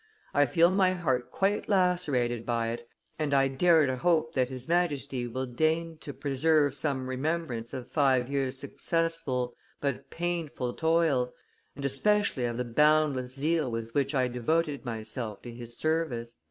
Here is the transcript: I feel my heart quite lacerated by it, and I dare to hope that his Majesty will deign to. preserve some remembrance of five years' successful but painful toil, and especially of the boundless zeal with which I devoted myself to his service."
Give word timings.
I 0.33 0.47
feel 0.47 0.71
my 0.71 0.93
heart 0.93 1.29
quite 1.29 1.69
lacerated 1.69 2.43
by 2.43 2.69
it, 2.69 2.89
and 3.19 3.35
I 3.35 3.47
dare 3.47 3.85
to 3.85 3.97
hope 3.97 4.33
that 4.33 4.49
his 4.49 4.67
Majesty 4.67 5.27
will 5.27 5.45
deign 5.45 5.97
to. 5.99 6.11
preserve 6.11 6.73
some 6.73 7.05
remembrance 7.05 7.71
of 7.71 7.87
five 7.87 8.27
years' 8.27 8.57
successful 8.57 9.55
but 9.79 10.09
painful 10.09 10.73
toil, 10.73 11.35
and 11.75 11.85
especially 11.85 12.45
of 12.45 12.57
the 12.57 12.65
boundless 12.65 13.35
zeal 13.35 13.69
with 13.69 13.93
which 13.93 14.15
I 14.15 14.27
devoted 14.27 14.85
myself 14.85 15.43
to 15.43 15.53
his 15.53 15.77
service." 15.77 16.33